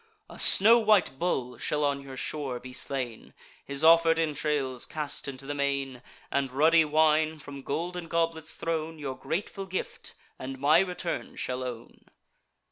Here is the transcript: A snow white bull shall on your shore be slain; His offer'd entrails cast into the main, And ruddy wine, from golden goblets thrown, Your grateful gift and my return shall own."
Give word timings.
A 0.31 0.39
snow 0.39 0.79
white 0.79 1.19
bull 1.19 1.59
shall 1.59 1.85
on 1.85 2.01
your 2.01 2.17
shore 2.17 2.59
be 2.59 2.73
slain; 2.73 3.35
His 3.63 3.83
offer'd 3.83 4.17
entrails 4.17 4.87
cast 4.87 5.27
into 5.27 5.45
the 5.45 5.53
main, 5.53 6.01
And 6.31 6.51
ruddy 6.51 6.83
wine, 6.83 7.37
from 7.37 7.61
golden 7.61 8.07
goblets 8.07 8.55
thrown, 8.55 8.97
Your 8.97 9.15
grateful 9.15 9.67
gift 9.67 10.15
and 10.39 10.57
my 10.57 10.79
return 10.79 11.35
shall 11.35 11.63
own." 11.63 12.05